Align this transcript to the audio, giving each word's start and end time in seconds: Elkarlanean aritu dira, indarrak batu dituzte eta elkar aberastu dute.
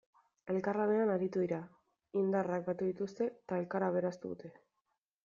Elkarlanean 0.51 1.11
aritu 1.15 1.43
dira, 1.43 1.59
indarrak 2.21 2.65
batu 2.71 2.87
dituzte 2.89 3.29
eta 3.29 3.61
elkar 3.63 3.87
aberastu 3.89 4.33
dute. 4.33 4.53